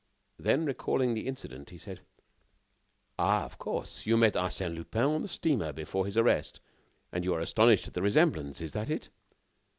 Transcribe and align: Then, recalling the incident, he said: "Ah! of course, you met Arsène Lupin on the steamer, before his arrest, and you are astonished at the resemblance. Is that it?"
Then, 0.39 0.65
recalling 0.65 1.13
the 1.13 1.27
incident, 1.27 1.69
he 1.69 1.77
said: 1.77 2.01
"Ah! 3.19 3.43
of 3.43 3.59
course, 3.59 4.07
you 4.07 4.17
met 4.17 4.33
Arsène 4.33 4.73
Lupin 4.73 5.03
on 5.03 5.21
the 5.21 5.27
steamer, 5.27 5.71
before 5.71 6.07
his 6.07 6.17
arrest, 6.17 6.59
and 7.11 7.23
you 7.23 7.35
are 7.35 7.39
astonished 7.39 7.87
at 7.87 7.93
the 7.93 8.01
resemblance. 8.01 8.61
Is 8.61 8.71
that 8.71 8.89
it?" 8.89 9.09